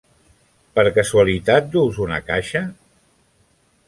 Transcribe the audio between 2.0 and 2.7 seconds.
una caixa?